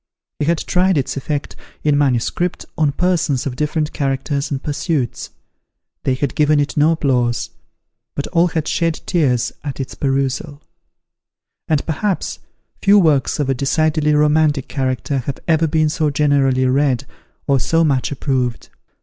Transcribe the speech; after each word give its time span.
He 0.39 0.45
had 0.45 0.57
tried 0.57 0.97
its 0.97 1.15
effect, 1.15 1.55
in 1.83 1.95
manuscript, 1.95 2.65
on 2.75 2.91
persons 2.91 3.45
of 3.45 3.55
different 3.55 3.93
characters 3.93 4.49
and 4.49 4.63
pursuits. 4.63 5.29
They 6.05 6.15
had 6.15 6.33
given 6.33 6.59
it 6.59 6.75
no 6.75 6.93
applause; 6.93 7.51
but 8.15 8.25
all 8.29 8.47
had 8.47 8.67
shed 8.67 8.99
tears 9.05 9.51
at 9.63 9.79
its 9.79 9.93
perusal: 9.93 10.63
and 11.67 11.85
perhaps, 11.85 12.39
few 12.81 12.97
works 12.97 13.37
of 13.39 13.47
a 13.47 13.53
decidedly 13.53 14.15
romantic 14.15 14.67
character 14.67 15.19
have 15.19 15.37
ever 15.47 15.67
been 15.67 15.87
so 15.87 16.09
generally 16.09 16.65
read, 16.65 17.05
or 17.45 17.59
so 17.59 17.83
much 17.83 18.11
approved. 18.11 18.69